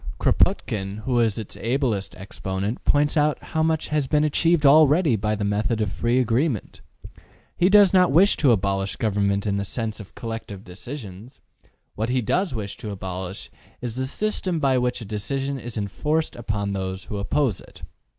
Kropotkin, 0.17 1.01
who 1.03 1.19
is 1.19 1.37
its 1.37 1.55
ablest 1.57 2.15
exponent, 2.15 2.83
points 2.85 3.15
out 3.15 3.37
how 3.37 3.61
much 3.61 3.89
has 3.89 4.07
been 4.07 4.23
achieved 4.23 4.65
already 4.65 5.15
by 5.15 5.35
the 5.35 5.43
method 5.43 5.79
of 5.79 5.91
free 5.91 6.17
agreement. 6.19 6.81
He 7.55 7.69
does 7.69 7.93
not 7.93 8.11
wish 8.11 8.35
to 8.37 8.51
abolish 8.51 8.95
government 8.95 9.45
in 9.45 9.57
the 9.57 9.63
sense 9.63 9.99
of 9.99 10.15
collective 10.15 10.63
decisions: 10.63 11.39
what 11.93 12.09
he 12.09 12.19
does 12.23 12.55
wish 12.55 12.77
to 12.77 12.89
abolish 12.89 13.51
is 13.79 13.95
the 13.95 14.07
system 14.07 14.57
by 14.59 14.79
which 14.79 15.01
a 15.01 15.05
decision 15.05 15.59
is 15.59 15.77
en 15.77 15.87
forced 15.87 16.35
upon 16.35 16.73
those 16.73 17.03
who 17.03 17.17
oppose 17.19 17.59
it. 17.61 17.83